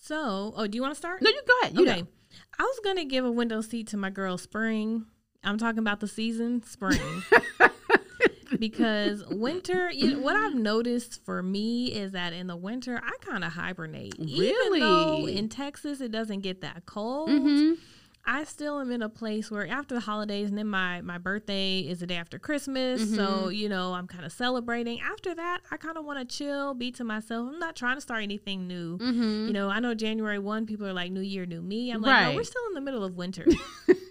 [0.00, 1.20] So, oh, do you want to start?
[1.20, 2.00] no you go ahead you okay.
[2.02, 2.08] go.
[2.58, 5.06] I was gonna give a window seat to my girl Spring.
[5.44, 7.00] I'm talking about the season, spring.
[8.58, 13.44] because winter, you what I've noticed for me is that in the winter I kind
[13.44, 14.14] of hibernate.
[14.18, 15.36] Even though Really?
[15.36, 17.74] in Texas it doesn't get that cold, mm-hmm.
[18.28, 21.78] I still am in a place where after the holidays and then my my birthday
[21.80, 23.50] is the day after Christmas, so Mm-hmm.
[23.52, 25.00] you know I'm kind of celebrating.
[25.00, 27.48] After that, I kind of want to chill, be to myself.
[27.52, 28.98] I'm not trying to start anything new.
[28.98, 29.46] Mm-hmm.
[29.46, 31.90] You know, I know January 1, people are like, New Year, new me.
[31.90, 33.46] I'm like, no, we're still in the middle of winter.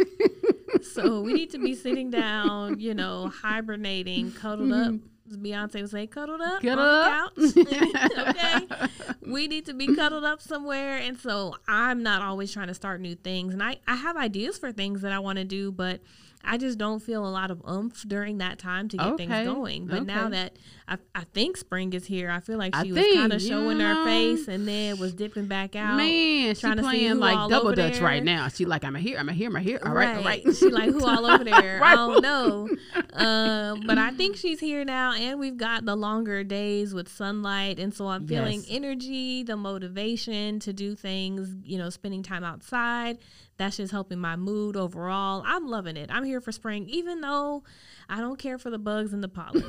[0.94, 4.94] so we need to be sitting down, you know, hibernating, cuddled up.
[5.32, 7.36] Beyonce would say, cuddled up Cuddled on up.
[7.36, 8.18] the couch.
[8.36, 8.88] okay.
[9.32, 10.98] We need to be cuddled up somewhere.
[10.98, 13.54] And so I'm not always trying to start new things.
[13.54, 16.02] And I, I have ideas for things that I want to do, but
[16.46, 19.88] I just don't feel a lot of oomph during that time to get things going.
[19.88, 20.56] But now that
[20.88, 23.80] I, I think spring is here, I feel like I she was kind of showing
[23.80, 25.98] you her face and then was dipping back out.
[25.98, 28.04] Man, she trying to playing like double dutch there.
[28.04, 28.48] right now.
[28.50, 29.80] She like, I'm here, I'm here, I'm here.
[29.84, 30.44] All right, all right.
[30.56, 31.80] She like who all over there?
[31.80, 31.92] Right.
[31.92, 32.70] I don't know.
[33.14, 37.80] Um, but I think she's here now, and we've got the longer days with sunlight,
[37.80, 38.68] and so I'm feeling Yes.
[38.70, 41.56] energy, the motivation to do things.
[41.64, 43.18] You know, spending time outside.
[43.58, 45.42] That's just helping my mood overall.
[45.46, 46.10] I'm loving it.
[46.12, 47.64] I'm here for spring, even though
[48.10, 49.64] I don't care for the bugs and the pollen.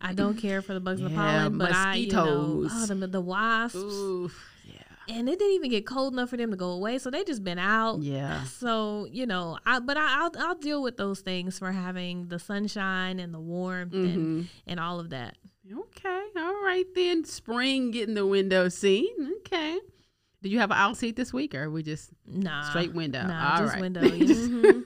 [0.00, 2.90] I don't care for the bugs and the pollen, but I, you know, mosquitoes.
[2.90, 3.76] oh, the, the wasps.
[3.76, 4.82] Oof, yeah.
[5.16, 7.42] And it didn't even get cold enough for them to go away, so they just
[7.42, 8.00] been out.
[8.02, 8.44] Yeah.
[8.44, 12.38] So you know, I but I, I'll I'll deal with those things for having the
[12.38, 14.46] sunshine and the warmth and Mhm.
[14.66, 15.36] and all of that.
[15.72, 16.22] Okay.
[16.36, 17.24] All right then.
[17.24, 19.10] Spring getting the window seat.
[19.38, 19.78] Okay.
[20.46, 23.26] Did you have an aisle seat this week or we just Nah, straight window?
[23.26, 23.80] Nah, All just right.
[23.80, 24.00] window.
[24.04, 24.26] yeah.
[24.26, 24.84] Mhm.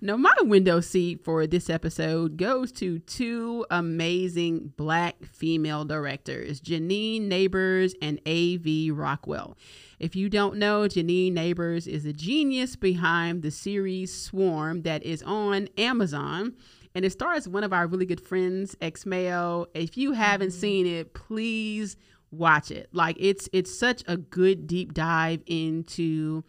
[0.00, 7.22] now, my window seat for this episode goes to two amazing black female directors, Janine
[7.22, 8.92] Nabers and A.V.
[8.92, 9.56] Rockwell.
[9.98, 15.24] If you don't know, Janine Nabers is a genius behind the series Swarm that is
[15.24, 16.54] on Amazon.
[16.94, 19.66] And it stars one of our really good friends, X Mayo.
[19.74, 20.60] If you haven't mm-hmm.
[20.60, 21.96] seen it, please
[22.36, 22.88] watch it.
[22.92, 26.44] Like it's it's such a good deep dive into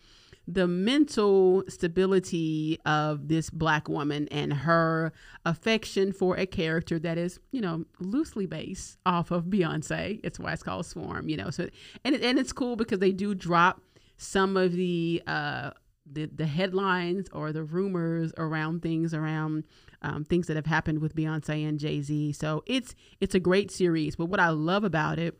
[0.47, 5.11] the mental stability of this black woman and her
[5.43, 10.19] affection for a character that is, you know, loosely based off of Beyonce.
[10.23, 11.49] It's why it's called Swarm, you know.
[11.49, 11.67] So
[12.03, 13.81] and it, and it's cool because they do drop
[14.17, 15.71] some of the uh
[16.09, 19.63] the the headlines or the rumors around things around
[20.03, 22.33] um, things that have happened with Beyonce and Jay Z.
[22.33, 24.15] So it's it's a great series.
[24.15, 25.39] But what I love about it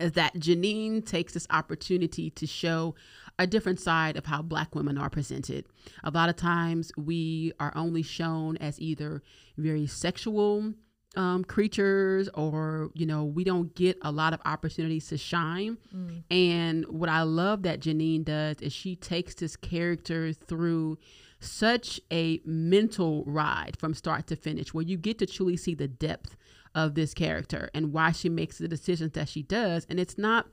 [0.00, 2.94] is that Janine takes this opportunity to show
[3.38, 5.66] a different side of how black women are presented.
[6.04, 9.22] A lot of times we are only shown as either
[9.56, 10.74] very sexual
[11.16, 15.78] um, creatures or, you know, we don't get a lot of opportunities to shine.
[15.94, 16.22] Mm.
[16.30, 20.98] And what I love that Janine does is she takes this character through
[21.40, 25.88] such a mental ride from start to finish where you get to truly see the
[25.88, 26.36] depth
[26.74, 29.86] of this character and why she makes the decisions that she does.
[29.88, 30.46] And it's not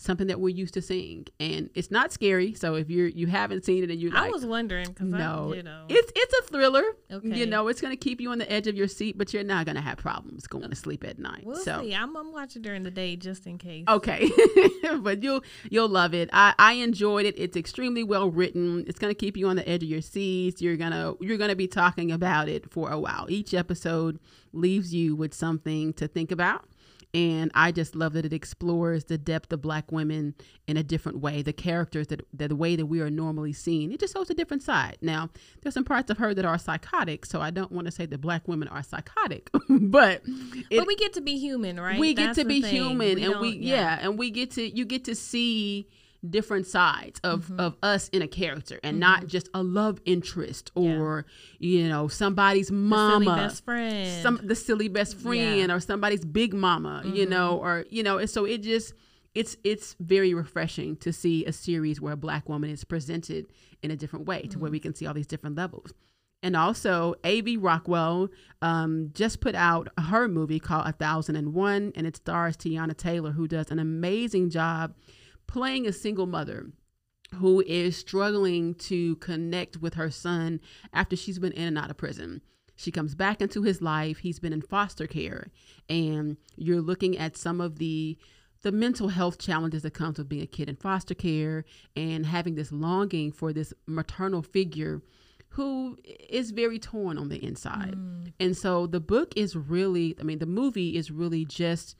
[0.00, 2.54] something that we're used to seeing, and it's not scary.
[2.54, 5.62] So if you're you haven't seen it and you, I was wondering because no, you
[5.62, 6.84] know, it's it's a thriller.
[7.10, 9.34] Okay, you know, it's going to keep you on the edge of your seat, but
[9.34, 11.42] you're not going to have problems going to sleep at night.
[11.44, 11.94] We'll so see.
[11.94, 13.84] I'm, I'm watching during the day just in case.
[13.88, 14.30] Okay,
[15.00, 16.30] but you'll you'll love it.
[16.32, 17.34] I I enjoyed it.
[17.36, 18.84] It's extremely well written.
[18.86, 20.62] It's going to keep you on the edge of your seats.
[20.62, 23.26] You're gonna you're gonna be talking about it for a while.
[23.28, 24.20] Each episode
[24.52, 26.64] leaves you with something to think about
[27.14, 30.34] and I just love that it explores the depth of black women
[30.66, 31.40] in a different way.
[31.40, 34.34] The characters that, that the way that we are normally seen, it just shows a
[34.34, 34.98] different side.
[35.00, 35.30] Now,
[35.62, 38.20] there's some parts of her that are psychotic, so I don't want to say that
[38.20, 40.22] black women are psychotic, but
[40.70, 41.98] it, but we get to be human, right?
[41.98, 42.74] We That's get to be thing.
[42.74, 43.74] human, we and we yeah.
[43.74, 45.88] yeah, and we get to you get to see
[46.28, 47.60] different sides of mm-hmm.
[47.60, 49.00] of us in a character and mm-hmm.
[49.00, 51.24] not just a love interest or
[51.58, 51.82] yeah.
[51.82, 55.74] you know somebody's mama the best friend some the silly best friend yeah.
[55.74, 57.14] or somebody's big mama mm-hmm.
[57.14, 58.94] you know or you know so it just
[59.34, 63.46] it's it's very refreshing to see a series where a black woman is presented
[63.82, 64.88] in a different way to where we mm-hmm.
[64.88, 65.92] can see all these different levels
[66.42, 67.56] and also A.V.
[67.56, 68.28] Rockwell
[68.62, 72.96] um, just put out her movie called A Thousand and One, and it stars Teyana
[72.96, 74.94] Taylor, who does an amazing job
[75.48, 76.66] playing a single mother
[77.34, 80.60] who is struggling to connect with her son
[80.92, 82.40] after she's been in and out of prison.
[82.76, 84.18] She comes back into his life.
[84.18, 85.48] He's been in foster care,
[85.88, 88.16] and you're looking at some of the
[88.62, 92.56] the mental health challenges that comes with being a kid in foster care and having
[92.56, 95.00] this longing for this maternal figure
[95.50, 95.96] who
[96.28, 97.94] is very torn on the inside.
[97.94, 98.32] Mm.
[98.40, 101.96] And so the book is really, I mean, the movie is really just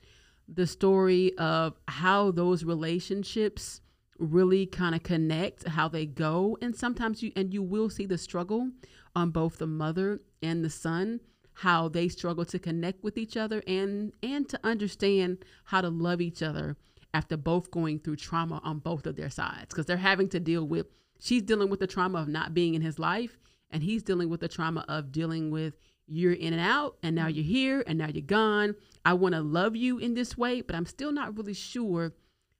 [0.51, 3.81] the story of how those relationships
[4.17, 8.17] really kind of connect, how they go, and sometimes you and you will see the
[8.17, 8.69] struggle
[9.15, 11.19] on both the mother and the son,
[11.53, 16.21] how they struggle to connect with each other and and to understand how to love
[16.21, 16.75] each other
[17.13, 19.67] after both going through trauma on both of their sides.
[19.69, 20.87] Because they're having to deal with
[21.19, 23.37] she's dealing with the trauma of not being in his life
[23.71, 25.77] and he's dealing with the trauma of dealing with
[26.09, 29.41] you're in and out and now you're here and now you're gone I want to
[29.41, 32.13] love you in this way, but I'm still not really sure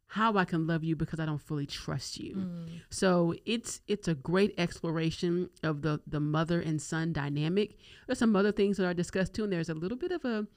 [0.07, 2.35] how I can love you because I don't fully trust you.
[2.35, 2.81] Mm.
[2.89, 7.77] So it's it's a great exploration of the the mother and son dynamic.
[8.07, 10.47] There's some other things that are discussed too, and there's a little bit of a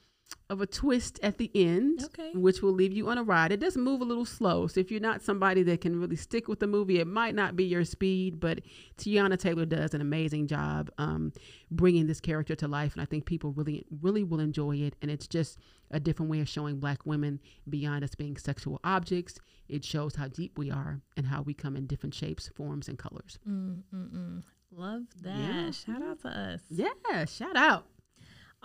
[0.49, 2.31] of a twist at the end, okay.
[2.33, 3.51] which will leave you on a ride.
[3.51, 4.67] It does move a little slow.
[4.67, 7.55] So if you're not somebody that can really stick with the movie, it might not
[7.55, 8.39] be your speed.
[8.39, 8.59] But
[8.97, 11.33] Teyana Taylor does an amazing job um,
[11.71, 14.95] bringing this character to life, and I think people really, really will enjoy it.
[15.01, 15.57] And it's just
[15.91, 19.39] a different way of showing Black women beyond us being sexual objects.
[19.69, 22.99] It shows how deep we are and how we come in different shapes, forms, and
[22.99, 23.39] colors.
[23.49, 24.43] Mm-mm-mm.
[24.75, 25.37] Love that.
[25.37, 25.71] Yeah.
[25.71, 26.61] Shout out to us.
[26.69, 27.85] Yeah, shout out.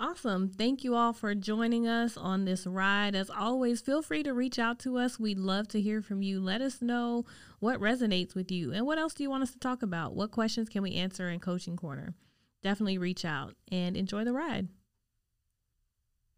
[0.01, 0.49] Awesome.
[0.49, 3.17] Thank you all for joining us on this ride.
[3.17, 5.19] As always, feel free to reach out to us.
[5.19, 6.41] We'd love to hear from you.
[6.41, 7.25] Let us know
[7.59, 10.15] what resonates with you and what else do you want us to talk about?
[10.15, 12.15] What questions can we answer in Coaching Corner?
[12.63, 14.69] Definitely reach out and enjoy the ride.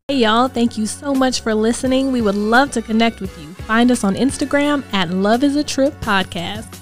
[0.09, 0.49] Hey, y'all.
[0.49, 2.13] Thank you so much for listening.
[2.13, 3.53] We would love to connect with you.
[3.65, 6.80] Find us on Instagram at Love is a Trip Podcast.